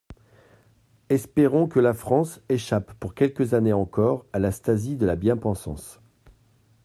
[1.09, 6.01] Espérons que la France échappe pour quelques années encore à la Stasi de la bien-pensance.